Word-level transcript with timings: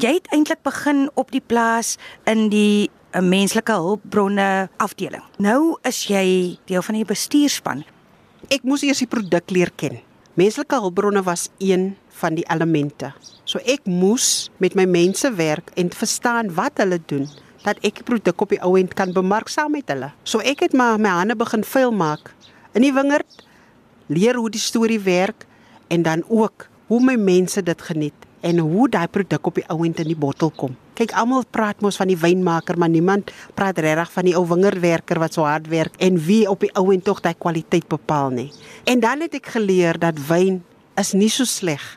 jy 0.00 0.14
het 0.16 0.28
eintlik 0.32 0.62
begin 0.64 1.08
op 1.20 1.28
die 1.32 1.42
plaas 1.44 1.96
in 2.24 2.48
die 2.48 2.90
'n 3.12 3.28
menslike 3.28 3.72
hulpbronne 3.72 4.68
afdeling. 4.76 5.22
Nou 5.38 5.76
is 5.82 6.06
jy 6.06 6.56
deel 6.64 6.82
van 6.82 6.94
die 6.94 7.04
bestuurspan. 7.04 7.84
Ek 8.48 8.62
moes 8.62 8.82
eers 8.82 8.98
die 8.98 9.06
produk 9.06 9.50
leer 9.50 9.70
ken. 9.76 10.00
Menslike 10.34 10.74
hulpbronne 10.74 11.22
was 11.22 11.48
een 11.58 11.96
van 12.08 12.34
die 12.34 12.44
elemente. 12.48 13.12
So 13.44 13.58
ek 13.58 13.84
moes 13.84 14.50
met 14.56 14.74
my 14.74 14.84
mense 14.84 15.34
werk 15.34 15.70
en 15.74 15.90
verstaan 15.90 16.54
wat 16.54 16.72
hulle 16.76 17.00
doen 17.06 17.28
dat 17.62 17.76
ek 17.84 17.94
die 17.94 18.04
produk 18.04 18.40
op 18.40 18.48
die 18.48 18.62
ou 18.62 18.78
end 18.78 18.94
kan 18.94 19.12
bemark 19.12 19.48
saam 19.48 19.72
met 19.72 19.88
hulle. 19.88 20.12
So 20.22 20.38
ek 20.38 20.60
het 20.60 20.72
maar 20.72 20.98
my 20.98 21.08
hande 21.08 21.36
begin 21.36 21.64
vuil 21.64 21.92
maak 21.92 22.34
in 22.72 22.82
die 22.82 22.92
wingerd, 22.92 23.46
leer 24.06 24.34
hoe 24.34 24.50
die 24.50 24.60
storie 24.60 25.00
werk 25.00 25.46
en 25.88 26.02
dan 26.02 26.24
ook 26.28 26.68
hoe 26.86 27.00
my 27.00 27.16
mense 27.16 27.62
dit 27.62 27.82
geniet 27.82 28.29
en 28.40 28.58
hoe 28.58 28.88
daai 28.88 29.08
produk 29.08 29.46
op 29.46 29.60
die 29.60 29.66
ou 29.68 29.84
end 29.84 30.00
in 30.00 30.10
die 30.10 30.18
bottel 30.18 30.50
kom. 30.56 30.76
Kyk, 30.98 31.14
almal 31.16 31.46
praat 31.48 31.80
mos 31.84 31.96
van 32.00 32.10
die 32.10 32.18
wynmaker, 32.18 32.76
maar 32.78 32.92
niemand 32.92 33.30
praat 33.56 33.78
regtig 33.80 34.12
van 34.12 34.28
die 34.28 34.34
ou 34.36 34.44
wingerdwerker 34.48 35.20
wat 35.22 35.36
so 35.36 35.46
hard 35.48 35.70
werk 35.72 35.96
en 36.00 36.18
wie 36.26 36.42
op 36.50 36.60
die 36.64 36.72
ou 36.76 36.90
end 36.92 37.06
tog 37.08 37.22
daai 37.24 37.34
kwaliteit 37.38 37.88
bepaal 37.88 38.34
nie. 38.36 38.50
En 38.84 39.00
dan 39.00 39.24
het 39.24 39.38
ek 39.40 39.54
geleer 39.56 40.00
dat 40.00 40.20
wyn 40.28 40.60
is 41.00 41.14
nie 41.16 41.30
so 41.32 41.48
sleg 41.48 41.96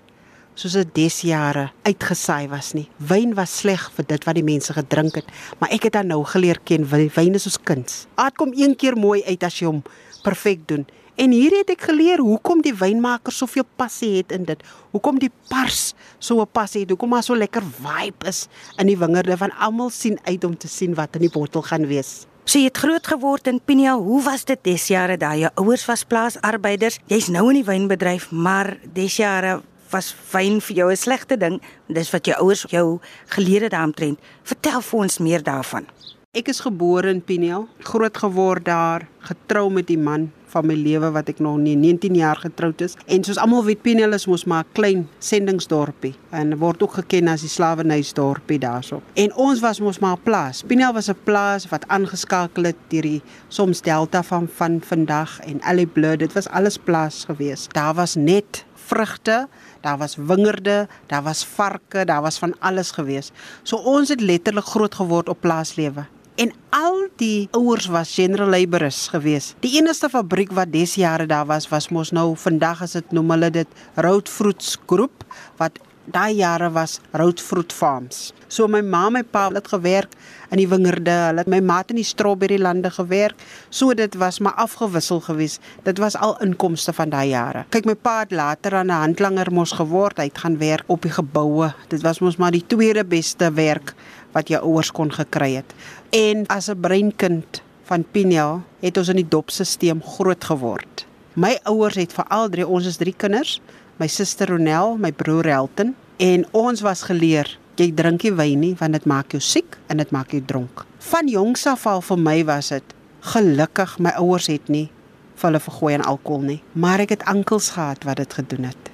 soos 0.59 0.75
dit 0.77 0.89
desjare 0.95 1.69
uitgesaai 1.87 2.47
was 2.51 2.73
nie. 2.77 2.85
Wyn 3.01 3.33
was 3.37 3.55
sleg 3.63 3.87
vir 3.95 4.05
dit 4.11 4.25
wat 4.27 4.37
die 4.37 4.45
mense 4.45 4.73
gedrink 4.75 5.17
het, 5.17 5.29
maar 5.59 5.73
ek 5.73 5.89
het 5.89 5.97
dan 5.97 6.11
nou 6.13 6.21
geleer 6.29 6.59
ken 6.65 6.85
wyn 6.89 7.39
is 7.39 7.47
soos 7.47 7.57
kuns. 7.57 8.03
Dit 8.17 8.37
kom 8.37 8.53
een 8.55 8.75
keer 8.77 8.97
mooi 8.97 9.23
uit 9.25 9.43
as 9.43 9.59
jy 9.59 9.71
hom 9.71 9.81
perfek 10.23 10.67
doen. 10.69 10.85
En 11.15 11.29
hier 11.29 11.53
het 11.53 11.69
ek 11.69 11.83
geleer 11.91 12.21
hoekom 12.25 12.63
die 12.65 12.73
wynmaker 12.73 13.33
soveel 13.33 13.67
passie 13.77 14.15
het 14.15 14.31
in 14.33 14.47
dit. 14.47 14.61
Hoekom 14.95 15.19
die 15.21 15.29
pars 15.51 15.93
so 16.17 16.41
'n 16.41 16.49
passie 16.51 16.81
het. 16.81 16.89
Hoekom 16.89 17.09
maar 17.09 17.23
so 17.23 17.35
lekker 17.35 17.61
vibe 17.61 18.27
is 18.27 18.47
in 18.77 18.87
die 18.87 18.97
wingerde 18.97 19.37
van 19.37 19.51
almal 19.51 19.89
sien 19.89 20.17
uit 20.23 20.43
om 20.43 20.57
te 20.57 20.67
sien 20.67 20.95
wat 20.95 21.15
in 21.15 21.21
die 21.21 21.29
bottel 21.29 21.61
gaan 21.61 21.85
wees. 21.85 22.25
So 22.45 22.57
jy 22.59 22.65
het 22.65 22.77
groot 22.77 23.07
geword 23.07 23.47
in 23.47 23.61
Pinia. 23.61 23.95
Hoe 23.95 24.23
was 24.23 24.43
dit 24.43 24.59
desjare 24.63 25.17
daai 25.17 25.39
jou 25.39 25.51
ouers 25.55 25.85
was 25.85 26.03
plaasarbeiders? 26.03 26.99
Jy's 27.07 27.27
nou 27.27 27.47
in 27.49 27.61
die 27.61 27.63
wynbedryf, 27.63 28.31
maar 28.31 28.79
desjare 28.93 29.61
was 29.91 30.15
wyn 30.31 30.59
vir 30.61 30.75
jou 30.75 30.91
'n 30.91 30.97
slegte 30.97 31.37
ding. 31.37 31.61
Dis 31.87 32.11
wat 32.11 32.25
jou 32.25 32.37
ouers 32.37 32.65
jou 32.69 32.99
geleer 33.27 33.61
het 33.61 33.71
daaromtrent. 33.71 34.19
Vertel 34.43 34.81
vir 34.81 34.99
ons 34.99 35.17
meer 35.19 35.43
daarvan. 35.43 35.85
Ek 36.33 36.47
is 36.47 36.59
gebore 36.59 37.09
in 37.09 37.21
Piniel, 37.21 37.67
groot 37.79 38.17
geword 38.17 38.65
daar, 38.65 39.07
getrou 39.19 39.69
met 39.69 39.87
die 39.87 39.97
man 39.97 40.31
van 40.53 40.67
my 40.69 40.75
lewe 40.77 41.11
wat 41.15 41.29
ek 41.33 41.41
nog 41.43 41.57
nie 41.61 41.75
19 41.79 42.15
jaar 42.19 42.39
getroud 42.39 42.81
is. 42.85 42.95
En 43.05 43.25
soos 43.25 43.39
almal 43.41 43.65
weet 43.67 43.81
Piniel 43.85 44.13
is 44.17 44.27
mos 44.29 44.45
maar 44.45 44.63
'n 44.63 44.73
klein 44.77 45.07
sendingsdorpie 45.19 46.13
en 46.31 46.57
word 46.57 46.83
ook 46.83 46.93
geken 46.93 47.27
as 47.27 47.41
die 47.41 47.49
slawenydsdorpie 47.49 48.59
daarso. 48.59 49.01
En 49.13 49.33
ons 49.35 49.59
was 49.59 49.79
mos 49.79 49.99
maar 49.99 50.17
'n 50.17 50.23
plaas. 50.23 50.63
Piniel 50.67 50.93
was 50.93 51.09
'n 51.09 51.17
plaas 51.23 51.69
wat 51.69 51.87
aangeskakel 51.87 52.63
het 52.63 52.79
deur 52.89 53.01
die 53.01 53.21
soms 53.47 53.81
delta 53.81 54.23
van 54.23 54.47
van 54.47 54.81
vandag 54.81 55.39
en 55.39 55.61
Alley 55.61 55.85
Blood. 55.85 56.19
Dit 56.19 56.33
was 56.33 56.47
alles 56.49 56.77
plaas 56.77 57.25
gewees. 57.25 57.67
Daar 57.71 57.93
was 57.93 58.15
net 58.15 58.65
vrugte, 58.73 59.47
daar 59.81 59.97
was 59.97 60.15
wingerde, 60.15 60.87
daar 61.05 61.23
was 61.23 61.45
varke, 61.45 62.05
daar 62.05 62.21
was 62.21 62.37
van 62.37 62.55
alles 62.59 62.91
gewees. 62.91 63.31
So 63.63 63.75
ons 63.75 64.09
het 64.09 64.21
letterlik 64.21 64.65
groot 64.65 64.95
geword 64.95 65.29
op 65.29 65.41
plaaslewe. 65.41 66.05
En 66.35 66.49
al 66.73 67.07
die 67.21 67.47
ouers 67.53 67.85
was 67.93 68.13
general 68.17 68.49
labourers 68.49 69.07
gewees. 69.13 69.51
Die 69.61 69.75
enigste 69.77 70.09
fabriek 70.09 70.53
wat 70.57 70.71
des 70.73 70.95
jare 70.97 71.27
daar 71.29 71.45
was 71.45 71.67
was 71.69 71.91
mos 71.93 72.09
nou 72.11 72.31
vandag 72.41 72.81
as 72.81 72.95
dit 72.97 73.11
noem 73.13 73.35
hulle 73.35 73.49
dit 73.53 73.83
Roadfruits 74.01 74.77
Groep 74.89 75.25
wat 75.61 75.77
daai 76.05 76.35
jare 76.35 76.69
was 76.71 76.99
Roadfruit 77.11 77.73
Farms. 77.73 78.33
So 78.47 78.67
my 78.67 78.81
ma 78.81 79.05
en 79.07 79.13
my 79.13 79.23
pa 79.23 79.49
het 79.53 79.67
gewerk 79.67 80.11
in 80.51 80.59
die 80.59 80.67
wingerde. 80.67 81.13
Hulle 81.29 81.43
het 81.43 81.49
my 81.49 81.61
maat 81.63 81.89
in 81.93 81.97
die 81.97 82.07
strawberry 82.07 82.59
lande 82.61 82.91
gewerk. 82.91 83.39
So 83.69 83.93
dit 83.93 84.15
was 84.19 84.39
maar 84.39 84.53
afgewissel 84.53 85.19
geweest. 85.19 85.61
Dit 85.83 85.97
was 85.97 86.15
al 86.15 86.35
inkomste 86.43 86.93
van 86.93 87.09
daai 87.09 87.29
jare. 87.29 87.65
Kyk 87.69 87.85
my 87.85 87.95
pa 87.95 88.19
het 88.19 88.31
later 88.31 88.75
aan 88.75 88.91
'n 88.91 89.01
handlanger 89.03 89.51
mos 89.51 89.71
geword. 89.71 90.17
Hy 90.17 90.23
het 90.23 90.37
gaan 90.37 90.57
werk 90.57 90.83
op 90.87 91.01
die 91.01 91.11
geboue. 91.11 91.73
Dit 91.87 92.01
was 92.01 92.19
mos 92.19 92.37
maar 92.37 92.51
die 92.51 92.67
tweede 92.67 93.05
beste 93.05 93.51
werk 93.51 93.95
wat 94.31 94.47
jou 94.47 94.61
ouers 94.61 94.91
kon 94.91 95.11
gekry 95.11 95.55
het. 95.55 95.73
En 96.11 96.45
as 96.47 96.69
'n 96.69 96.79
breinkind 96.79 97.61
van 97.83 98.05
Pinia 98.11 98.61
het 98.79 98.97
ons 98.97 99.07
in 99.07 99.15
die 99.15 99.27
dopstelsel 99.27 99.99
groot 100.01 100.43
geword. 100.43 101.05
My 101.33 101.59
ouers 101.63 101.95
het 101.95 102.13
vir 102.13 102.25
al 102.29 102.49
drie 102.49 102.67
ons 102.67 102.85
is 102.85 102.97
drie 102.97 103.13
kinders, 103.17 103.61
my 103.97 104.07
suster 104.07 104.47
Ronel, 104.47 104.97
my 104.97 105.11
broer 105.11 105.47
Elton 105.47 105.95
en 106.23 106.45
ons 106.55 106.81
was 106.81 107.03
geleer 107.03 107.49
jy 107.75 107.89
drink 107.97 108.23
nie 108.23 108.31
wyn 108.37 108.61
nie 108.63 108.73
want 108.79 108.95
dit 108.95 109.05
maak 109.09 109.33
jou 109.35 109.41
siek 109.43 109.75
en 109.91 109.99
dit 109.99 110.11
maak 110.15 110.31
jou 110.31 110.41
dronk. 110.47 110.85
Van 111.09 111.27
jongs 111.27 111.65
af 111.67 111.87
al 111.89 112.03
vir 112.05 112.19
my 112.21 112.35
was 112.47 112.69
dit 112.71 112.93
gelukkig 113.33 113.97
my 114.03 114.13
ouers 114.21 114.47
het 114.51 114.69
nie 114.71 114.85
vir 115.33 115.49
hulle 115.49 115.63
vergooi 115.63 115.93
aan 115.97 116.05
alkohol 116.07 116.45
nie, 116.47 116.59
maar 116.73 117.01
ek 117.03 117.15
het 117.17 117.25
onkels 117.27 117.73
gehad 117.75 118.05
wat 118.07 118.21
dit 118.21 118.35
gedoen 118.39 118.69
het. 118.69 118.91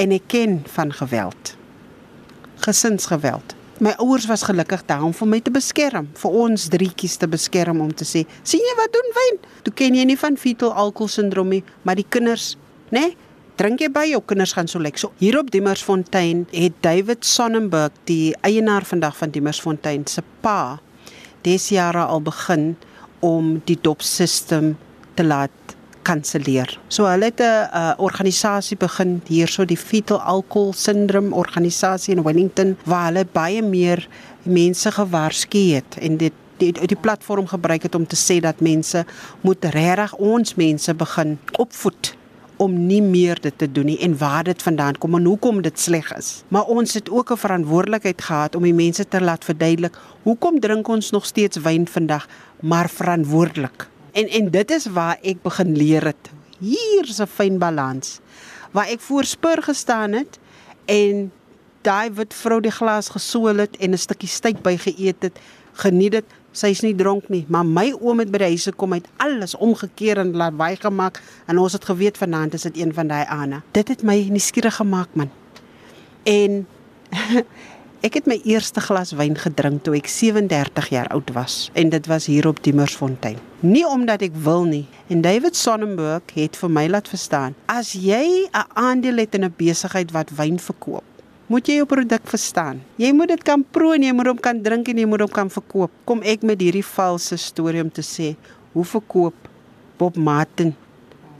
En 0.00 0.14
ek 0.14 0.28
ken 0.32 0.60
van 0.76 0.94
geweld. 0.96 1.56
Gesinsgeweld. 2.64 3.56
My 3.82 3.92
ouers 3.98 4.28
was 4.30 4.46
gelukkig 4.46 4.86
daar 4.86 5.02
om 5.04 5.12
vir 5.16 5.28
my 5.28 5.40
te 5.42 5.52
beskerm, 5.52 6.08
vir 6.14 6.38
ons 6.44 6.68
drietjies 6.72 7.18
te 7.18 7.28
beskerm 7.28 7.82
om 7.82 7.90
te 7.92 8.06
sê, 8.06 8.24
"Sien 8.42 8.62
jy 8.62 8.74
wat 8.78 8.92
doen 8.92 9.10
wyn? 9.18 9.38
Toe 9.62 9.74
ken 9.74 9.94
jy 9.94 10.04
nie 10.04 10.18
van 10.18 10.36
fetal 10.36 10.72
alcohol 10.72 11.08
syndroom 11.08 11.48
nie, 11.48 11.64
maar 11.82 11.96
die 11.96 12.06
kinders, 12.08 12.56
né? 12.90 13.00
Nee, 13.00 13.16
drink 13.60 13.82
jy 13.82 13.88
by 13.92 14.06
jou 14.10 14.22
kinders 14.26 14.54
gaan 14.56 14.68
so 14.70 14.80
lyk. 14.82 14.98
So 14.98 15.12
hier 15.20 15.38
op 15.38 15.50
Dimmersfontein 15.52 16.46
het 16.52 16.78
David 16.84 17.26
Sonnenberg, 17.26 17.92
die 18.08 18.34
eienaar 18.42 18.86
vandag 18.88 19.16
van 19.18 19.30
Dimmersfontein 19.34 20.06
se 20.06 20.22
pa, 20.40 20.80
des 21.42 21.68
jare 21.74 22.06
al 22.06 22.22
begin 22.22 22.72
om 23.20 23.60
die 23.68 23.78
dopsisteem 23.80 24.76
te 25.14 25.24
laat 25.24 25.76
kanselleer. 26.02 26.78
So 26.88 27.06
hulle 27.06 27.30
het 27.30 27.40
'n 27.40 27.68
uh, 27.74 27.94
organisasie 27.96 28.76
begin 28.76 29.22
hierso 29.26 29.64
die 29.64 29.76
Fetal 29.76 30.20
Alcohol 30.20 30.72
Syndrome 30.72 31.34
organisasie 31.34 32.14
in 32.14 32.22
Wellington 32.22 32.76
waar 32.84 33.06
hulle 33.06 33.26
baie 33.32 33.62
meer 33.62 34.08
mense 34.42 34.90
gewaarsku 34.90 35.58
het 35.74 35.96
en 36.00 36.16
dit 36.16 36.32
die 36.56 36.72
die 36.72 37.00
platform 37.00 37.46
gebruik 37.46 37.82
het 37.82 37.94
om 37.94 38.06
te 38.06 38.16
sê 38.16 38.40
dat 38.40 38.60
mense 38.60 39.04
moet 39.40 39.64
regtig 39.64 40.14
ons 40.14 40.54
mense 40.54 40.94
begin 40.94 41.38
opvoed 41.52 42.16
om 42.62 42.74
nie 42.86 43.02
meer 43.02 43.40
dit 43.42 43.54
te 43.58 43.66
doen 43.66 43.88
nie 43.90 43.98
en 44.06 44.14
waar 44.18 44.44
dit 44.46 44.62
vandaan 44.62 44.98
kom 45.02 45.16
en 45.18 45.26
hoekom 45.26 45.62
dit 45.62 45.80
sleg 45.80 46.12
is. 46.14 46.30
Maar 46.48 46.70
ons 46.70 46.94
het 46.94 47.10
ook 47.10 47.32
'n 47.32 47.42
verantwoordelikheid 47.44 48.22
gehad 48.22 48.54
om 48.54 48.62
die 48.62 48.74
mense 48.74 49.08
te 49.08 49.20
laat 49.20 49.44
verduidelik 49.44 49.98
hoekom 50.22 50.60
drink 50.60 50.88
ons 50.88 51.10
nog 51.10 51.26
steeds 51.26 51.56
wyn 51.56 51.86
vandag, 51.86 52.28
maar 52.60 52.88
verantwoordelik. 52.90 53.88
En 54.12 54.28
en 54.28 54.50
dit 54.50 54.70
is 54.70 54.86
waar 54.86 55.18
ek 55.22 55.42
begin 55.42 55.76
leer 55.76 56.04
het. 56.04 56.30
Hier 56.58 57.08
is 57.08 57.20
'n 57.20 57.26
fyn 57.26 57.58
balans 57.58 58.20
waar 58.72 58.88
ek 58.88 59.00
voor 59.00 59.24
spur 59.24 59.62
gestaan 59.62 60.12
het 60.12 60.38
en 60.84 61.30
daai 61.82 62.10
wit 62.10 62.34
vrou 62.34 62.60
die 62.60 62.72
glas 62.72 63.08
gesool 63.12 63.56
het 63.62 63.76
en 63.76 63.92
'n 63.92 63.98
stukkie 63.98 64.28
steak 64.28 64.62
bygeëet 64.62 65.22
het, 65.22 65.38
geniet 65.72 66.12
dit 66.12 66.38
Sy's 66.52 66.82
nie 66.84 66.92
dronk 66.92 67.30
nie, 67.32 67.46
maar 67.48 67.64
my 67.64 67.86
oom 67.96 68.20
het 68.20 68.28
by 68.32 68.42
die 68.42 68.50
huis 68.52 68.66
gekom 68.68 68.92
uit 68.92 69.06
alles 69.24 69.54
omgekeer 69.56 70.18
en 70.20 70.34
laat 70.36 70.56
baie 70.60 70.76
gemaak 70.76 71.22
en 71.48 71.58
ons 71.58 71.72
het 71.72 71.86
geweet 71.88 72.18
vanaand 72.20 72.52
is 72.58 72.66
dit 72.68 72.82
een 72.82 72.92
van 72.92 73.08
daai 73.08 73.24
ane. 73.24 73.62
Dit 73.72 73.88
het 73.88 74.04
my 74.04 74.18
nuuskierig 74.28 74.76
gemaak 74.76 75.16
man. 75.16 75.30
En 76.28 76.66
ek 78.06 78.18
het 78.20 78.28
my 78.28 78.36
eerste 78.44 78.84
glas 78.84 79.14
wyn 79.16 79.38
gedrink 79.40 79.80
toe 79.86 79.96
ek 79.96 80.12
37 80.12 80.90
jaar 80.92 81.08
oud 81.16 81.32
was 81.32 81.70
en 81.72 81.88
dit 81.94 82.10
was 82.12 82.28
hier 82.28 82.50
op 82.50 82.60
Dimmersfontein. 82.60 83.40
Nie 83.64 83.86
omdat 83.88 84.26
ek 84.28 84.36
wil 84.44 84.68
nie. 84.68 84.84
En 85.08 85.24
David 85.24 85.56
Sonnenberg 85.56 86.36
het 86.36 86.58
vir 86.60 86.72
my 86.72 86.84
laat 86.92 87.08
verstaan, 87.08 87.56
as 87.64 87.94
jy 87.96 88.44
'n 88.52 88.68
aandeel 88.76 89.24
het 89.24 89.40
in 89.40 89.48
'n 89.48 89.54
besigheid 89.56 90.12
wat 90.12 90.36
wyn 90.36 90.58
verkoop, 90.60 91.04
moet 91.52 91.68
jy 91.68 91.74
jou 91.82 91.86
produk 91.88 92.28
verstaan. 92.30 92.78
Jy 92.96 93.10
moet 93.12 93.34
dit 93.34 93.42
kan 93.44 93.60
proe 93.76 93.92
en 93.98 94.06
jy 94.06 94.12
moet 94.16 94.30
hom 94.30 94.38
kan 94.40 94.60
drink 94.64 94.88
en 94.88 95.00
jy 95.02 95.04
moet 95.08 95.24
hom 95.26 95.32
kan 95.32 95.50
verkoop. 95.52 95.92
Kom 96.08 96.22
ek 96.24 96.46
met 96.48 96.62
hierdie 96.64 96.84
valse 96.94 97.36
storie 97.36 97.82
om 97.84 97.90
te 97.92 98.04
sê, 98.06 98.32
hoe 98.72 98.84
verkoop 98.88 99.50
Bob 100.00 100.16
Martin 100.16 100.72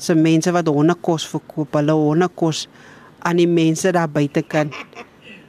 se 0.03 0.15
mense 0.19 0.53
wat 0.53 0.69
hondekos 0.69 1.25
verkoop, 1.31 1.79
hulle 1.79 1.97
hondekos 1.97 2.67
aan 3.25 3.41
die 3.41 3.49
mense 3.49 3.93
daar 3.95 4.11
buite 4.11 4.43
kan. 4.45 4.73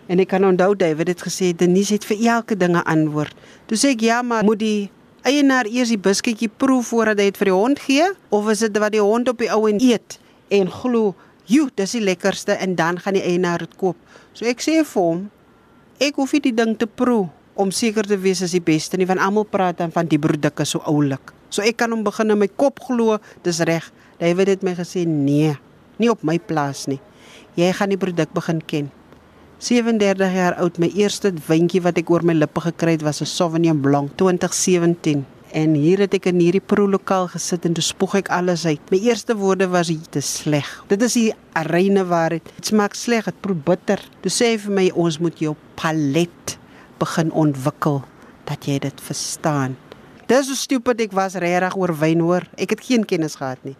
En 0.07 0.21
ek 0.21 0.31
kan 0.31 0.45
onthou 0.47 0.71
David 0.79 1.11
het 1.11 1.23
gesê 1.25 1.51
Denise 1.57 1.97
het 1.97 2.07
vir 2.07 2.23
elke 2.37 2.55
ding 2.55 2.77
'n 2.77 2.87
antwoord. 2.87 3.35
Toe 3.67 3.77
sê 3.77 3.91
ek 3.91 4.01
ja, 4.01 4.21
maar 4.21 4.43
moet 4.43 4.59
die 4.59 4.89
eienaar 5.23 5.65
eers 5.65 5.89
die 5.89 5.97
biskietjie 5.97 6.49
proe 6.49 6.81
voordat 6.83 7.19
hy 7.19 7.25
dit 7.31 7.37
vir 7.37 7.49
die 7.51 7.59
hond 7.59 7.79
gee 7.79 8.07
of 8.29 8.49
is 8.51 8.59
dit 8.59 8.77
wat 8.77 8.91
die 8.91 9.03
hond 9.03 9.29
op 9.31 9.37
die 9.37 9.51
ou 9.51 9.67
en 9.69 9.79
eet 9.81 10.19
en 10.51 10.71
glo 10.71 11.15
"Jo, 11.45 11.69
dis 11.75 11.91
die 11.91 12.01
lekkerste" 12.01 12.51
en 12.51 12.75
dan 12.75 12.99
gaan 12.99 13.13
die 13.13 13.23
eienaar 13.23 13.59
dit 13.59 13.77
koop. 13.77 13.97
So 14.33 14.45
ek 14.45 14.61
sê 14.61 14.83
vir 14.83 15.01
hom, 15.01 15.29
ek 15.99 16.15
hoef 16.15 16.33
nie 16.33 16.41
die 16.41 16.55
ding 16.55 16.77
te 16.77 16.87
proe 16.87 17.29
om 17.55 17.71
seker 17.71 18.03
te 18.03 18.17
wees 18.17 18.41
as 18.41 18.51
die 18.51 18.61
beste 18.61 18.97
nie, 18.97 19.05
want 19.05 19.19
almal 19.19 19.45
praat 19.45 19.77
dan 19.77 19.91
van 19.91 20.07
die 20.07 20.19
produk 20.19 20.59
is 20.59 20.69
so 20.69 20.79
oulik. 20.79 21.33
So 21.49 21.61
ek 21.61 21.77
kan 21.77 21.91
hom 21.91 22.03
begin 22.03 22.31
in 22.31 22.39
my 22.39 22.47
kop 22.47 22.79
glo, 22.79 23.19
dis 23.43 23.59
reg. 23.59 23.91
David 24.19 24.47
het 24.47 24.63
my 24.63 24.73
gesê, 24.73 25.05
"Nee, 25.05 25.57
nie 25.97 26.09
op 26.09 26.23
my 26.23 26.39
plaas 26.39 26.87
nie. 26.87 26.99
Jy 27.55 27.71
gaan 27.73 27.89
die 27.89 27.97
produk 27.97 28.33
begin 28.33 28.61
ken. 28.65 28.91
37 29.63 30.33
jaar 30.33 30.55
oud. 30.59 30.79
My 30.81 30.89
eerste 30.97 31.31
wyntjie 31.47 31.81
wat 31.81 31.97
ek 31.97 32.09
oor 32.09 32.23
my 32.25 32.33
lippe 32.33 32.59
gekry 32.59 32.97
het 32.97 33.01
was 33.01 33.21
'n 33.21 33.25
Sauvignon 33.25 33.79
Blanc 33.81 34.11
2017. 34.17 35.25
En 35.53 35.75
hier 35.77 36.01
het 36.01 36.15
ek 36.17 36.31
in 36.31 36.39
hierdie 36.41 36.63
prolokaal 36.65 37.27
gesit 37.29 37.67
en 37.67 37.75
toe 37.77 37.83
spoeg 37.85 38.15
ek 38.23 38.31
alles 38.33 38.63
uit. 38.65 38.81
My 38.89 38.97
eerste 39.05 39.35
woorde 39.37 39.67
was 39.69 39.91
te 40.09 40.21
sleg. 40.25 40.65
Dit 40.89 41.05
is 41.05 41.13
die 41.13 41.29
arene 41.53 42.01
waar 42.09 42.33
dit 42.33 42.49
smaak 42.65 42.97
sleg, 42.97 43.27
dit 43.29 43.41
proe 43.45 43.53
bitter. 43.55 44.01
Toe 44.25 44.33
sê 44.33 44.53
hy 44.53 44.57
vir 44.65 44.73
my 44.73 44.87
ons 44.97 45.19
moet 45.21 45.37
jou 45.37 45.53
palet 45.77 46.57
begin 46.97 47.29
ontwikkel 47.37 48.01
dat 48.49 48.65
jy 48.65 48.79
dit 48.81 49.05
verstaan. 49.05 49.77
Dis 50.25 50.49
so 50.49 50.57
stupid 50.57 51.03
ek 51.05 51.13
was 51.13 51.37
regtig 51.37 51.77
oor 51.77 51.93
wyn 52.01 52.23
hoor. 52.25 52.47
Ek 52.57 52.73
het 52.73 52.81
geen 52.89 53.05
kennis 53.05 53.37
gehad 53.37 53.61
nie. 53.61 53.77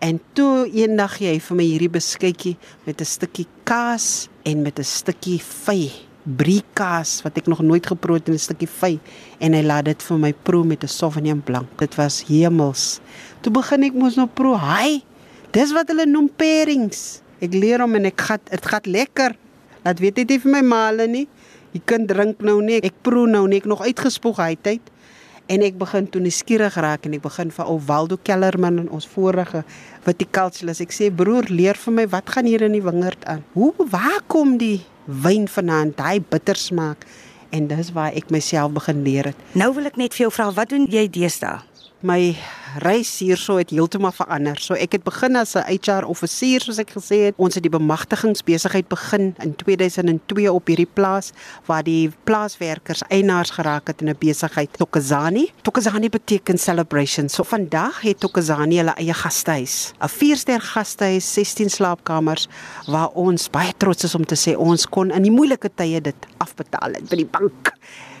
En 0.00 0.20
toe 0.32 0.64
eendag 0.72 1.18
gee 1.18 1.34
hy 1.34 1.40
vir 1.40 1.58
my 1.58 1.66
hierdie 1.68 1.92
beskuitjie 1.92 2.56
met 2.86 3.00
'n 3.00 3.04
stukkie 3.04 3.46
kaas 3.64 4.28
en 4.44 4.62
met 4.62 4.78
'n 4.78 4.84
stukkie 4.84 5.40
vy, 5.40 5.90
briekaas 6.24 7.18
wat 7.24 7.36
ek 7.36 7.48
nog 7.52 7.60
nooit 7.60 7.84
geproe 7.86 8.16
het 8.16 8.28
in 8.28 8.34
'n 8.34 8.40
stukkie 8.40 8.68
vy 8.68 8.98
en 9.38 9.52
hy 9.52 9.62
laat 9.62 9.84
dit 9.84 10.02
vir 10.02 10.18
my 10.18 10.32
proe 10.32 10.64
met 10.64 10.82
'n 10.82 10.88
Sauvignon 10.88 11.42
Blanc. 11.42 11.68
Dit 11.78 11.94
was 11.94 12.24
hemels. 12.26 13.00
Toe 13.40 13.52
begin 13.52 13.82
ek 13.82 13.92
mos 13.92 14.16
nou 14.16 14.26
proe. 14.26 14.56
Hy, 14.56 15.02
dis 15.52 15.72
wat 15.72 15.88
hulle 15.88 16.06
noem 16.06 16.30
pairings. 16.36 17.22
Ek 17.40 17.52
leer 17.52 17.80
hom 17.80 17.94
en 17.94 18.04
ek 18.04 18.20
gat 18.20 18.40
dit 18.50 18.66
gat 18.66 18.86
lekker. 18.86 19.36
Laat 19.84 19.98
weet 20.00 20.14
dit 20.14 20.28
nie 20.28 20.40
vir 20.40 20.52
my 20.52 20.62
male 20.62 21.06
nie. 21.06 21.28
Die 21.72 21.82
kind 21.84 22.08
drink 22.08 22.40
nou 22.40 22.62
nie. 22.62 22.80
Ek 22.80 22.94
proe 23.02 23.26
nou 23.26 23.46
nie. 23.48 23.58
Ek 23.58 23.66
nog 23.66 23.82
uitgespoeg 23.82 24.36
hy 24.36 24.56
tyd. 24.62 24.80
En 25.46 25.60
ek 25.60 25.76
begin 25.76 26.06
toe 26.08 26.22
nuuskierig 26.24 26.74
raak 26.80 27.04
en 27.04 27.12
ek 27.12 27.22
begin 27.22 27.50
vir 27.50 27.66
ou 27.68 27.76
Waldo 27.84 28.16
Kellerman 28.16 28.78
in 28.78 28.88
ons 28.88 29.06
vorige 29.06 29.64
viticulturalist. 30.06 30.80
Ek 30.80 30.94
sê 30.94 31.10
broer, 31.12 31.50
leer 31.50 31.76
vir 31.76 31.92
my 31.92 32.06
wat 32.08 32.30
gaan 32.30 32.46
hier 32.48 32.62
in 32.62 32.72
die 32.72 32.82
wingerd 32.84 33.24
aan? 33.28 33.44
Hoe 33.52 33.74
waar 33.76 34.22
kom 34.26 34.56
die 34.56 34.80
wyn 35.06 35.48
vandaan? 35.48 35.92
Daai 35.96 36.20
bitter 36.20 36.56
smaak. 36.56 37.06
En 37.54 37.68
dis 37.70 37.92
waar 37.94 38.14
ek 38.16 38.32
myself 38.34 38.72
begin 38.74 39.04
leer 39.06 39.30
het. 39.30 39.44
Nou 39.54 39.70
wil 39.76 39.86
ek 39.86 39.96
net 40.00 40.16
vir 40.16 40.26
jou 40.26 40.32
vra, 40.34 40.50
wat 40.56 40.72
doen 40.74 40.88
jy 40.90 41.06
deesdae? 41.10 41.62
My 42.04 42.36
reis 42.82 43.10
hierso 43.22 43.56
het 43.56 43.70
heeltemal 43.70 44.12
verander. 44.14 44.58
So 44.60 44.74
ek 44.74 44.98
het 44.98 45.04
begin 45.06 45.36
as 45.36 45.54
'n 45.56 45.64
HR 45.68 46.04
offisier 46.04 46.60
soos 46.60 46.78
ek 46.78 46.90
gesê 46.90 47.18
het. 47.26 47.34
Ons 47.36 47.54
het 47.54 47.62
die 47.62 47.70
bemagtigingsbesigheid 47.70 48.88
begin 48.88 49.34
in 49.38 49.54
2002 49.56 50.52
op 50.52 50.66
hierdie 50.66 50.90
plaas 50.92 51.32
waar 51.66 51.82
die 51.82 52.10
plaaswerkers 52.24 53.02
eienaars 53.08 53.50
geraak 53.50 53.86
het 53.86 54.02
in 54.02 54.08
'n 54.08 54.16
besigheid 54.18 54.70
Tokozani. 54.72 55.50
Tokozani 55.62 56.08
beteken 56.08 56.58
celebration. 56.58 57.28
So 57.28 57.42
vandag 57.42 58.00
het 58.00 58.20
Tokozani 58.20 58.76
hulle 58.76 58.94
eie 58.96 59.14
gastehuis. 59.14 59.92
'n 60.00 60.08
4-ster 60.08 60.60
gastehuis, 60.60 61.32
16 61.32 61.70
slaapkamers 61.70 62.48
waar 62.86 63.08
ons 63.14 63.50
baie 63.50 63.72
trots 63.76 64.04
is 64.04 64.14
om 64.14 64.24
te 64.24 64.36
sê 64.36 64.56
ons 64.56 64.88
kon 64.88 65.10
in 65.10 65.22
die 65.22 65.30
moeilike 65.30 65.70
tye 65.74 66.00
dit 66.00 66.26
afbetaal 66.38 66.92
het 66.92 67.08
by 67.08 67.16
die 67.16 67.30
bank 67.30 67.72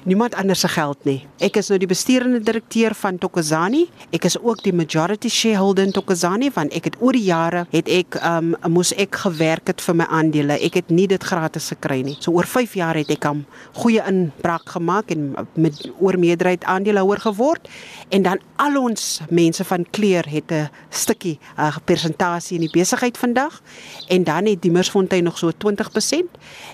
niemand 0.04 0.34
anders 0.34 0.60
se 0.60 0.68
geld 0.68 1.04
nie. 1.08 1.18
Ek 1.42 1.56
is 1.56 1.70
nou 1.72 1.78
die 1.80 1.88
bestuurende 1.88 2.40
direkteur 2.44 2.94
van 2.98 3.18
Tokozani. 3.18 3.84
Ek 4.14 4.26
is 4.28 4.36
ook 4.38 4.62
die 4.64 4.72
majority 4.76 5.30
shareholder 5.32 5.86
in 5.86 5.94
Tokozani 5.96 6.50
want 6.54 6.74
ek 6.76 6.90
het 6.90 6.98
oor 7.00 7.16
die 7.16 7.24
jare 7.26 7.64
het 7.72 7.88
ek 7.88 8.18
um 8.20 8.52
moes 8.74 8.92
ek 9.00 9.16
gewerk 9.24 9.72
het 9.72 9.84
vir 9.84 9.98
my 10.02 10.06
aandele. 10.12 10.58
Ek 10.60 10.76
het 10.80 10.92
nie 10.92 11.06
dit 11.10 11.24
gratis 11.24 11.70
gekry 11.72 12.02
nie. 12.04 12.16
So 12.20 12.36
oor 12.36 12.48
5 12.48 12.76
jaar 12.76 12.98
het 13.00 13.10
ek 13.10 13.24
'n 13.24 13.46
goeie 13.80 14.02
inbraak 14.06 14.68
gemaak 14.76 15.10
en 15.10 15.34
met 15.54 15.90
oor 15.98 16.18
meerderheid 16.18 16.64
aandeelhouer 16.64 17.20
geword 17.20 17.68
en 18.10 18.22
dan 18.22 18.38
al 18.56 18.76
ons 18.76 19.20
mense 19.30 19.64
van 19.64 19.86
kleur 19.90 20.24
het 20.28 20.52
'n 20.52 20.68
stukkie 20.90 21.38
'n 21.56 21.60
uh, 21.60 21.76
persentasie 21.84 22.56
in 22.56 22.66
die 22.68 22.80
besigheid 22.80 23.16
vandag 23.18 23.62
en 24.08 24.24
dan 24.24 24.46
het 24.46 24.62
Diemersfontein 24.62 25.24
nog 25.24 25.38
so 25.38 25.50
20% 25.50 26.28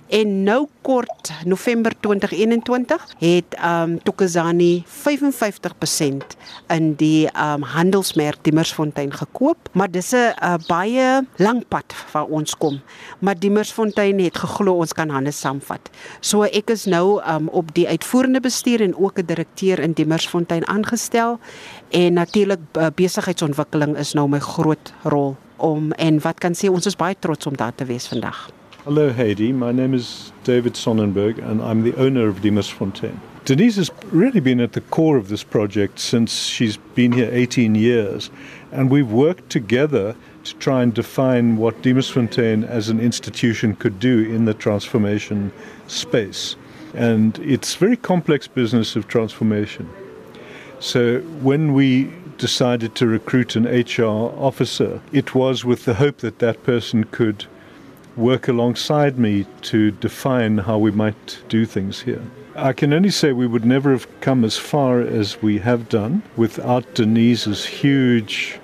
en 0.09 0.43
nou 0.43 0.67
kort 0.83 1.31
November 1.44 1.93
2021 2.00 3.06
het 3.20 3.56
um 3.64 3.99
Tokozani 4.02 4.84
55% 4.88 6.37
in 6.72 6.94
die 7.00 7.28
um 7.37 7.62
handelsmerk 7.62 8.40
Diemersfontein 8.43 9.12
gekoop, 9.12 9.69
maar 9.72 9.90
dis 9.90 10.12
'n 10.12 10.32
uh, 10.43 10.55
baie 10.67 11.26
lang 11.37 11.64
pad 11.69 11.94
waar 12.12 12.25
ons 12.25 12.56
kom. 12.56 12.81
Maar 13.19 13.38
Diemersfontein 13.38 14.19
het 14.19 14.38
geglo 14.38 14.72
ons 14.72 14.93
kan 14.93 15.08
hande 15.08 15.31
saamvat. 15.31 15.90
So 16.20 16.43
ek 16.43 16.70
is 16.70 16.84
nou 16.84 17.20
um 17.25 17.49
op 17.49 17.75
die 17.75 17.88
uitvoerende 17.88 18.40
bestuur 18.40 18.81
en 18.81 18.96
ook 18.96 19.19
'n 19.19 19.26
direkteur 19.26 19.78
in 19.78 19.93
Diemersfontein 19.93 20.66
aangestel 20.66 21.38
en 21.90 22.12
natuurlik 22.12 22.61
uh, 22.73 22.87
besigheidsontwikkeling 22.94 23.96
is 23.96 24.12
nou 24.12 24.28
my 24.28 24.38
groot 24.38 24.93
rol 25.02 25.37
om 25.56 25.93
en 25.93 26.20
wat 26.20 26.38
kan 26.38 26.55
sê 26.55 26.70
ons 26.70 26.87
is 26.87 26.96
baie 26.96 27.16
trots 27.19 27.46
om 27.46 27.56
daar 27.56 27.75
te 27.75 27.84
wees 27.84 28.08
vandag. 28.08 28.60
Hello, 28.92 29.12
Heidi. 29.12 29.52
My 29.52 29.70
name 29.70 29.94
is 29.94 30.32
David 30.42 30.76
Sonnenberg, 30.76 31.38
and 31.38 31.62
I'm 31.62 31.84
the 31.84 31.94
owner 31.94 32.26
of 32.26 32.42
Dimas 32.42 32.69
Fontaine. 32.69 33.20
Denise 33.44 33.76
has 33.76 33.88
really 34.06 34.40
been 34.40 34.58
at 34.58 34.72
the 34.72 34.81
core 34.81 35.16
of 35.16 35.28
this 35.28 35.44
project 35.44 36.00
since 36.00 36.46
she's 36.46 36.76
been 36.76 37.12
here 37.12 37.31
18 37.31 37.76
years, 37.76 38.32
and 38.72 38.90
we've 38.90 39.12
worked 39.12 39.48
together 39.48 40.16
to 40.42 40.54
try 40.56 40.82
and 40.82 40.92
define 40.92 41.56
what 41.56 41.81
Dimas 41.82 42.10
Fontaine 42.10 42.64
as 42.64 42.88
an 42.88 42.98
institution 42.98 43.76
could 43.76 44.00
do 44.00 44.25
in 44.25 44.46
the 44.46 44.54
transformation 44.54 45.52
space. 45.87 46.56
And 46.92 47.38
it's 47.38 47.76
a 47.76 47.78
very 47.78 47.96
complex 47.96 48.48
business 48.48 48.96
of 48.96 49.06
transformation. 49.06 49.88
So 50.81 51.20
when 51.42 51.75
we 51.75 52.12
decided 52.38 52.96
to 52.96 53.06
recruit 53.06 53.54
an 53.54 53.66
HR 53.66 54.34
officer, 54.37 55.00
it 55.12 55.32
was 55.32 55.64
with 55.64 55.84
the 55.84 55.94
hope 55.94 56.16
that 56.16 56.40
that 56.40 56.64
person 56.64 57.04
could 57.04 57.46
work 58.20 58.46
alongside 58.46 59.19
me 59.19 59.46
to 59.62 59.90
define 59.90 60.58
how 60.58 60.78
we 60.78 60.90
might 60.90 61.43
do 61.49 61.64
things 61.67 62.02
here. 62.02 62.22
I 62.55 62.72
can 62.72 62.93
only 62.93 63.11
say 63.11 63.32
we 63.32 63.46
would 63.46 63.64
never 63.64 63.90
have 63.93 64.20
come 64.20 64.44
as 64.44 64.56
far 64.56 65.00
as 65.00 65.40
we 65.40 65.58
have 65.58 65.88
done 65.88 66.22
without 66.37 66.94
Denise's 66.94 67.64
huge 67.64 68.58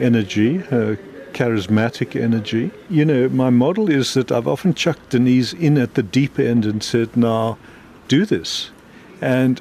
energy, 0.00 0.56
her 0.58 0.98
charismatic 1.32 2.20
energy. 2.20 2.70
You 2.88 3.04
know, 3.04 3.28
my 3.28 3.50
model 3.50 3.90
is 3.90 4.14
that 4.14 4.30
I've 4.32 4.48
often 4.48 4.74
chucked 4.74 5.10
Denise 5.10 5.52
in 5.52 5.76
at 5.78 5.94
the 5.94 6.02
deep 6.02 6.38
end 6.38 6.64
and 6.64 6.82
said, 6.82 7.16
now 7.16 7.58
do 8.08 8.24
this. 8.24 8.70
And 9.20 9.60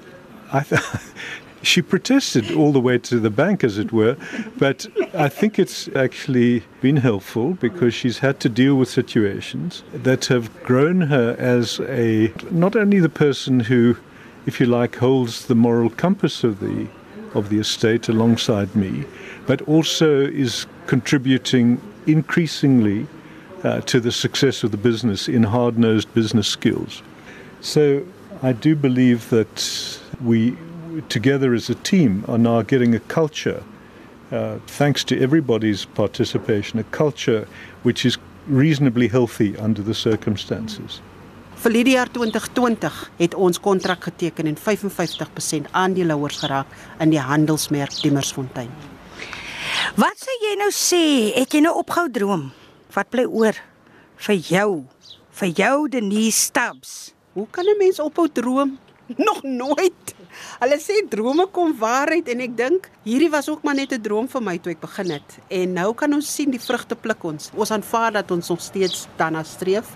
I 0.52 0.62
th- 0.64 0.82
she 1.64 1.82
protested 1.82 2.52
all 2.52 2.72
the 2.72 2.80
way 2.80 2.98
to 2.98 3.20
the 3.20 3.30
bank, 3.30 3.64
as 3.64 3.78
it 3.78 3.92
were. 3.92 4.18
But 4.58 4.88
I 5.14 5.30
think 5.30 5.60
it's 5.60 5.88
actually 5.96 6.64
been 6.82 6.98
helpful 6.98 7.54
because 7.54 7.94
she's 7.94 8.20
had 8.20 8.40
to 8.42 8.50
deal 8.50 8.76
with 8.76 8.90
situations 8.90 9.84
that 9.94 10.26
have 10.26 10.64
grown 10.64 11.02
her 11.02 11.36
as 11.38 11.80
a 11.82 12.34
not 12.50 12.76
only 12.76 13.00
the 13.00 13.10
person 13.10 13.60
who, 13.62 13.98
if 14.46 14.60
you 14.60 14.66
like, 14.66 14.96
holds 14.96 15.46
the 15.46 15.56
moral 15.56 15.90
compass 15.90 16.44
of 16.44 16.60
the 16.60 16.88
of 17.34 17.48
the 17.50 17.60
estate 17.60 18.10
alongside 18.10 18.76
me, 18.76 19.06
but 19.48 19.62
also 19.62 20.22
is 20.22 20.66
contributing 20.88 21.80
increasingly 22.06 23.08
uh, 23.64 23.80
to 23.82 24.02
the 24.02 24.12
success 24.12 24.64
of 24.64 24.72
the 24.72 24.78
business 24.78 25.30
in 25.30 25.44
hard-nosed 25.44 26.14
business 26.14 26.48
skills. 26.48 27.02
So 27.62 28.06
I 28.44 28.52
do 28.52 28.76
believe 28.76 29.30
that 29.30 30.00
we 30.22 30.58
together 31.10 31.54
as 31.54 31.70
a 31.70 31.76
team 31.76 32.24
are 32.28 32.38
now 32.38 32.62
getting 32.62 32.96
a 32.96 33.00
culture, 33.00 33.64
uh, 34.32 34.58
thanks 34.68 35.04
to 35.06 35.20
everybody's 35.20 35.86
participation, 35.86 36.80
a 36.80 36.84
culture 36.84 37.48
which 37.84 38.06
is 38.06 38.18
reasonably 38.48 39.08
healthy 39.08 39.56
under 39.58 39.82
the 39.82 39.94
circumstances. 39.94 41.02
Vir 41.62 41.76
die 41.76 41.94
jaar 41.94 42.10
2020 42.10 42.96
het 43.20 43.36
ons 43.38 43.60
kontrak 43.62 44.08
geteken 44.10 44.48
en 44.50 44.58
55% 44.58 45.70
aandeelhouers 45.78 46.40
geraak 46.42 46.72
in 47.00 47.12
die 47.14 47.22
handelsmerk 47.22 47.94
Diemersfontein. 48.02 48.72
Wat 49.96 50.18
sê 50.18 50.34
jy 50.42 50.56
nou 50.58 50.72
sê? 50.74 51.04
Het 51.36 51.54
jy 51.54 51.62
nou 51.68 51.76
opgehou 51.84 52.10
droom? 52.10 52.48
Wat 52.96 53.12
bly 53.14 53.28
oor 53.30 53.60
vir 54.26 54.40
jou? 54.42 54.72
Vir 55.38 55.54
jou 55.62 55.76
Denise 55.94 56.48
Stubbs. 56.48 57.14
Hoe 57.38 57.46
kan 57.52 57.66
'n 57.66 57.78
mens 57.78 58.00
ophou 58.00 58.28
droom? 58.28 58.80
Nog 59.28 59.44
nooit. 59.44 60.16
Hulle 60.62 60.78
sê 60.80 61.02
drome 61.10 61.48
kom 61.52 61.74
waarheid 61.78 62.28
en 62.34 62.44
ek 62.46 62.58
dink 62.58 62.90
hierdie 63.06 63.32
was 63.34 63.50
ook 63.50 63.64
maar 63.64 63.76
net 63.76 63.94
'n 63.94 64.02
droom 64.02 64.28
vir 64.28 64.42
my 64.42 64.58
toe 64.58 64.72
ek 64.72 64.82
begin 64.82 65.10
het. 65.12 65.40
En 65.50 65.74
nou 65.74 65.94
kan 65.94 66.14
ons 66.14 66.36
sien 66.36 66.52
die 66.52 66.60
vrugte 66.60 66.96
pluk 66.96 67.24
ons. 67.24 67.52
Ons 67.56 67.72
aanvaar 67.72 68.12
dat 68.12 68.32
ons 68.32 68.50
nog 68.50 68.62
steeds 68.62 69.08
daarna 69.18 69.44
streef, 69.44 69.88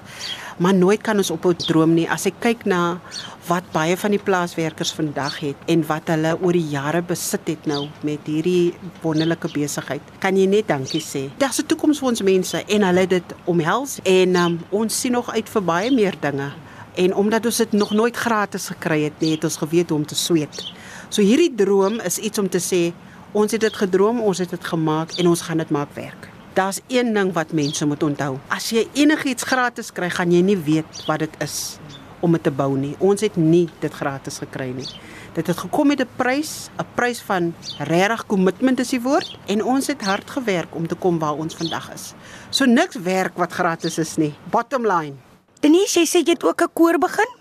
maar 0.57 0.73
nooit 0.73 1.01
kan 1.01 1.17
ons 1.17 1.31
ophou 1.31 1.53
droom 1.53 1.93
nie. 1.93 2.09
As 2.09 2.25
ek 2.25 2.39
kyk 2.39 2.65
na 2.65 2.99
wat 3.47 3.63
baie 3.71 3.97
van 3.97 4.11
die 4.11 4.19
plaaswerkers 4.19 4.93
vandag 4.93 5.39
het 5.39 5.55
en 5.67 5.85
wat 5.87 6.07
hulle 6.07 6.37
oor 6.41 6.53
die 6.53 6.69
jare 6.69 7.01
besit 7.01 7.47
het 7.47 7.65
nou 7.65 7.89
met 8.01 8.19
hierdie 8.25 8.73
wonderlike 9.01 9.51
besigheid, 9.53 10.01
kan 10.19 10.37
jy 10.37 10.45
net 10.45 10.67
dankie 10.67 11.01
sê. 11.01 11.29
Daar's 11.37 11.59
'n 11.59 11.67
toekoms 11.67 11.99
vir 11.99 12.09
ons 12.09 12.21
mense 12.21 12.63
en 12.67 12.83
hulle 12.83 13.07
dit 13.07 13.35
omhels 13.45 13.99
en 14.03 14.35
um, 14.35 14.59
ons 14.71 14.99
sien 15.01 15.11
nog 15.11 15.29
uit 15.29 15.49
vir 15.49 15.61
baie 15.61 15.91
meer 15.91 16.15
dinge. 16.19 16.64
En 16.95 17.15
omdat 17.15 17.45
ons 17.45 17.57
dit 17.57 17.71
nog 17.71 17.91
nooit 17.91 18.15
gratis 18.15 18.67
gekry 18.71 19.01
het 19.03 19.19
nie, 19.19 19.31
het 19.35 19.43
ons 19.43 19.57
geweet 19.57 19.89
hoe 19.89 19.97
om 19.99 20.05
te 20.05 20.15
sweet. 20.15 20.61
So 21.09 21.21
hierdie 21.21 21.51
droom 21.55 21.99
is 21.99 22.17
iets 22.17 22.39
om 22.39 22.49
te 22.49 22.61
sê, 22.63 22.93
ons 23.35 23.51
het 23.51 23.61
dit 23.61 23.75
gedroom, 23.75 24.21
ons 24.23 24.39
het 24.39 24.49
dit 24.49 24.71
gemaak 24.71 25.17
en 25.19 25.27
ons 25.27 25.41
gaan 25.41 25.57
dit 25.57 25.69
maak 25.75 25.91
werk. 25.93 26.29
Daar's 26.55 26.79
een 26.87 27.13
ding 27.13 27.33
wat 27.35 27.51
mense 27.51 27.85
moet 27.85 28.03
onthou. 28.03 28.37
As 28.47 28.69
jy 28.71 28.85
enigiets 28.95 29.43
gratis 29.43 29.91
kry, 29.91 30.07
gaan 30.09 30.31
jy 30.31 30.39
nie 30.41 30.55
weet 30.55 31.03
wat 31.07 31.19
dit 31.25 31.35
is 31.43 31.75
om 32.23 32.31
dit 32.31 32.43
te 32.47 32.51
bou 32.51 32.71
nie. 32.79 32.95
Ons 33.03 33.25
het 33.25 33.35
nie 33.35 33.67
dit 33.83 33.93
gratis 33.93 34.39
gekry 34.41 34.69
nie. 34.77 34.87
Dit 35.35 35.51
het 35.51 35.57
gekom 35.59 35.87
met 35.91 35.99
'n 35.99 36.07
prys, 36.15 36.69
'n 36.79 36.87
prys 36.95 37.19
van 37.21 37.53
regtig 37.77 38.25
kommitment 38.25 38.79
is 38.79 38.89
die 38.89 39.01
woord 39.01 39.37
en 39.45 39.63
ons 39.63 39.87
het 39.87 40.01
hard 40.01 40.29
gewerk 40.29 40.75
om 40.75 40.87
te 40.87 40.95
kom 40.95 41.19
waar 41.19 41.35
ons 41.35 41.55
vandag 41.55 41.93
is. 41.93 42.13
So 42.49 42.65
niks 42.65 42.95
werk 42.95 43.37
wat 43.37 43.51
gratis 43.51 43.97
is 43.97 44.15
nie. 44.15 44.33
Bottom 44.49 44.87
line. 44.87 45.24
Denise, 45.65 45.97
jy 45.97 46.05
sê 46.05 46.19
jy 46.21 46.35
het 46.35 46.43
ook 46.45 46.61
'n 46.61 46.69
koor 46.77 46.97
begin? 47.01 47.31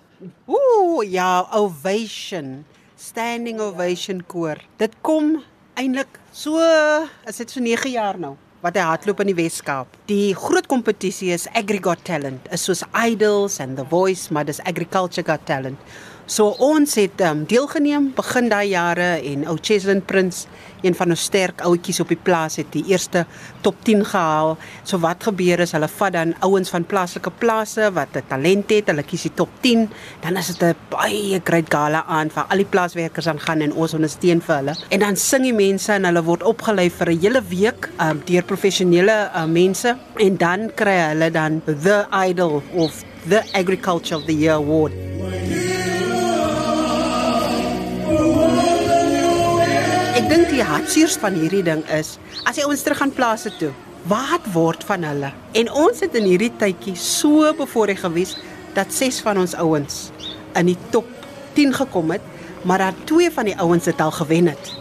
Ooh, 0.49 1.05
ja, 1.05 1.45
ovation. 1.53 2.65
Standing 2.97 3.61
ovation 3.61 4.25
koor. 4.27 4.57
Dit 4.79 4.93
kom 5.03 5.45
eintlik 5.77 6.09
so, 6.33 6.57
is 7.29 7.37
dit 7.37 7.51
so 7.51 7.61
9 7.61 7.91
jaar 7.91 8.19
nou 8.19 8.37
wat 8.63 8.77
hy 8.77 8.81
hardloop 8.81 9.21
in 9.21 9.27
die 9.27 9.43
Weskaap. 9.43 9.87
Die 10.09 10.33
groot 10.33 10.67
kompetisie 10.67 11.35
is 11.35 11.47
Agrigot 11.53 12.01
Talent. 12.05 12.49
Is 12.51 12.65
soos 12.65 12.83
Idols 12.97 13.61
and 13.61 13.77
The 13.77 13.85
Voice, 13.85 14.33
maar 14.33 14.45
dis 14.45 14.61
Agriculture 14.65 15.27
Got 15.27 15.45
Talent. 15.45 15.79
So 16.25 16.55
ons 16.65 16.95
het 16.97 17.21
um, 17.21 17.43
deelgeneem 17.45 18.07
begin 18.17 18.47
daai 18.49 18.71
jare 18.71 19.19
en 19.29 19.43
ou 19.53 19.59
Cheslin 19.61 20.01
Prins, 20.09 20.47
een 20.81 20.97
van 20.97 21.13
ons 21.13 21.25
sterk 21.29 21.61
ouetjies 21.69 22.01
op 22.01 22.09
die 22.09 22.17
plaas 22.17 22.57
het 22.57 22.71
die 22.73 22.81
eerste 22.89 23.27
top 23.61 23.77
10 23.85 24.07
gehaal. 24.09 24.55
So 24.89 25.03
wat 25.03 25.27
gebeur 25.29 25.61
is 25.61 25.75
hulle 25.77 25.89
vat 25.93 26.15
dan 26.17 26.33
ouens 26.47 26.73
van 26.73 26.89
plaaslike 26.89 27.29
plase 27.43 27.91
wat 27.93 28.17
'n 28.17 28.25
talent 28.29 28.73
het, 28.73 28.89
hulle 28.89 29.03
kies 29.03 29.29
die 29.29 29.35
top 29.37 29.51
10, 29.61 29.91
dan 30.23 30.37
is 30.37 30.47
dit 30.47 30.63
'n 30.63 30.77
baie 30.89 31.41
great 31.45 31.69
gala 31.69 32.05
aan 32.09 32.31
vir 32.31 32.45
al 32.49 32.57
die 32.57 32.73
plaaswerkers 32.73 33.29
aan 33.29 33.41
gaan 33.41 33.61
en 33.61 33.73
ons 33.73 33.95
ondersteun 33.95 34.41
vir 34.41 34.57
hulle. 34.57 34.75
En 34.89 35.01
dan 35.01 35.17
sing 35.17 35.43
die 35.43 35.53
mense 35.53 35.93
en 35.93 36.05
hulle 36.05 36.23
word 36.23 36.43
opgelei 36.43 36.91
vir 36.91 37.11
'n 37.11 37.21
hele 37.21 37.43
week 37.49 37.91
um, 38.01 38.23
deur 38.25 38.43
professionele 38.43 39.31
uh, 39.35 39.45
mense 39.45 39.97
en 40.17 40.37
dan 40.37 40.71
kry 40.75 40.97
hulle 41.09 41.31
dan 41.31 41.63
the 41.67 42.07
idol 42.29 42.63
of 42.73 43.05
the 43.29 43.43
agriculture 43.53 44.17
of 44.17 44.25
the 44.25 44.35
year 44.35 44.55
award. 44.55 45.14
Ek 50.25 50.31
dink 50.31 50.47
die 50.49 50.65
hartseers 50.65 51.19
van 51.21 51.35
hierdie 51.37 51.61
ding 51.67 51.83
is 51.93 52.15
as 52.49 52.57
jy 52.57 52.65
ons 52.65 52.81
terug 52.81 52.97
gaan 52.97 53.11
plase 53.13 53.51
toe. 53.59 53.69
Wat 54.09 54.47
word 54.55 54.87
van 54.89 55.03
hulle? 55.05 55.29
En 55.61 55.69
ons 55.69 55.99
het 56.01 56.15
in 56.17 56.25
hierdie 56.25 56.49
tydjie 56.63 56.95
so 56.97 57.51
bevoorreg 57.59 58.01
gewees 58.01 58.33
dat 58.73 58.89
6 58.97 59.19
van 59.27 59.43
ons 59.43 59.53
ouens 59.61 59.99
in 60.57 60.71
die 60.71 60.79
top 60.95 61.11
10 61.59 61.77
gekom 61.77 62.15
het, 62.17 62.25
maar 62.65 62.87
daar 62.87 62.97
twee 63.05 63.29
van 63.37 63.51
die 63.51 63.57
ouens 63.61 63.85
het 63.85 64.01
al 64.01 64.17
gewen 64.17 64.49
het. 64.55 64.73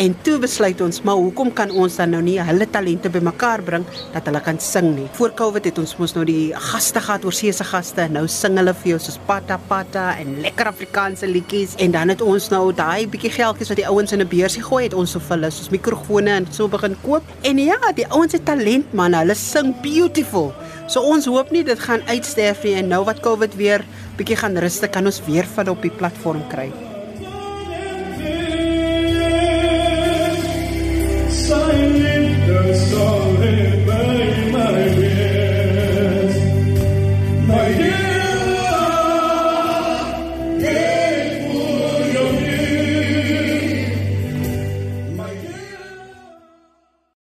En 0.00 0.14
toe 0.24 0.38
besluit 0.40 0.80
ons, 0.80 0.98
maar 1.04 1.18
hoekom 1.20 1.50
kan 1.52 1.68
ons 1.76 1.98
dan 2.00 2.14
nou 2.14 2.22
nie 2.24 2.38
hulle 2.40 2.64
talente 2.72 3.10
bymekaar 3.12 3.60
bring 3.66 3.82
dat 4.14 4.30
hulle 4.30 4.40
kan 4.40 4.56
sing 4.64 4.94
nie? 4.94 5.04
Voor 5.18 5.34
Covid 5.36 5.68
het 5.68 5.80
ons 5.82 5.92
mos 6.00 6.14
nou 6.16 6.24
die 6.24 6.54
gaste 6.70 7.02
gehad, 7.04 7.26
oorseese 7.28 7.66
gaste, 7.68 8.06
nou 8.08 8.22
sing 8.32 8.56
hulle 8.56 8.72
vir 8.80 8.94
jou 8.94 9.00
soos 9.04 9.18
pata 9.28 9.58
pata 9.68 10.06
en 10.22 10.38
lekker 10.40 10.72
Afrikaanse 10.72 11.28
liedjies 11.28 11.76
en 11.84 11.92
dan 11.92 12.14
het 12.14 12.24
ons 12.24 12.48
nou 12.48 12.62
daai 12.72 13.04
bietjie 13.12 13.34
geldjies 13.36 13.74
wat 13.74 13.82
die 13.82 13.88
ouens 13.92 14.16
in 14.16 14.24
'n 14.24 14.32
beursie 14.32 14.64
gooi 14.64 14.84
het 14.88 14.96
ons 14.96 15.12
so 15.12 15.20
vir 15.20 15.36
hulle 15.36 15.50
soos 15.50 15.68
mikrofone 15.68 16.30
en 16.30 16.46
so 16.50 16.68
begin 16.68 16.96
koop. 17.04 17.22
En 17.42 17.58
ja, 17.58 17.76
die 17.94 18.08
ouens 18.08 18.32
het 18.32 18.44
talent 18.44 18.94
man, 18.94 19.12
hulle 19.12 19.34
sing 19.34 19.74
beautiful. 19.82 20.54
So 20.88 21.00
ons 21.02 21.26
hoop 21.26 21.50
nie 21.50 21.64
dit 21.64 21.78
gaan 21.78 22.00
uitsterf 22.08 22.64
nie 22.64 22.74
en 22.74 22.88
nou 22.88 23.04
wat 23.04 23.20
Covid 23.20 23.54
weer 23.54 23.84
bietjie 24.16 24.36
gaan 24.36 24.56
rustig 24.56 24.90
kan 24.90 25.04
ons 25.04 25.20
weer 25.26 25.44
van 25.44 25.68
op 25.68 25.82
die 25.82 25.92
platform 25.92 26.48
kry. 26.48 26.89